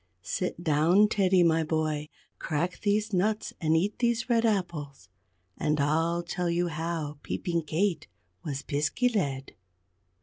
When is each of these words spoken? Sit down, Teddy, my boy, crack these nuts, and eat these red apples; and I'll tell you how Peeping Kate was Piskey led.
Sit 0.23 0.63
down, 0.63 1.07
Teddy, 1.09 1.43
my 1.43 1.63
boy, 1.63 2.09
crack 2.39 2.79
these 2.81 3.13
nuts, 3.13 3.53
and 3.61 3.77
eat 3.77 3.99
these 3.99 4.31
red 4.31 4.47
apples; 4.47 5.09
and 5.59 5.79
I'll 5.79 6.23
tell 6.23 6.49
you 6.49 6.69
how 6.69 7.19
Peeping 7.21 7.65
Kate 7.65 8.07
was 8.43 8.63
Piskey 8.63 9.09
led. 9.13 9.51